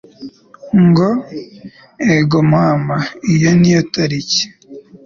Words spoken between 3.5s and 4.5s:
ni yo tanki